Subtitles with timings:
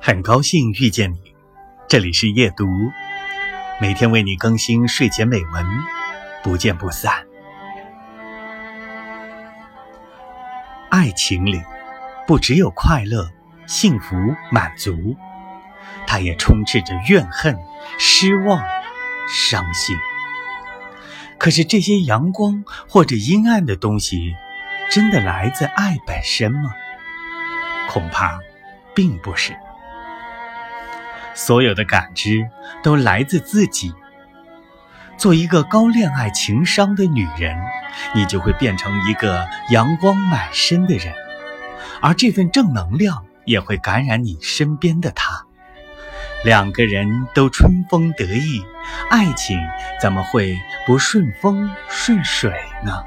[0.00, 1.34] 很高兴遇见你，
[1.88, 2.66] 这里是夜读，
[3.80, 5.66] 每天为你更新睡前美文，
[6.42, 7.24] 不见不散。
[10.90, 11.60] 爱情里
[12.26, 13.28] 不只有快乐、
[13.66, 14.14] 幸福、
[14.50, 15.16] 满足，
[16.06, 17.58] 它也充斥着怨恨、
[17.98, 18.62] 失望、
[19.28, 19.96] 伤心。
[21.36, 24.34] 可是这些阳光或者阴暗的东西，
[24.88, 26.72] 真的来自爱本身吗？
[27.88, 28.38] 恐怕
[28.94, 29.56] 并不是。
[31.36, 32.48] 所有的感知
[32.82, 33.94] 都来自自己。
[35.18, 37.56] 做一个高恋爱情商的女人，
[38.14, 41.14] 你就会变成一个阳光满身的人，
[42.00, 45.44] 而这份正能量也会感染你身边的他。
[46.44, 48.62] 两个人都春风得意，
[49.10, 49.58] 爱情
[50.00, 52.50] 怎么会不顺风顺水
[52.84, 53.04] 呢？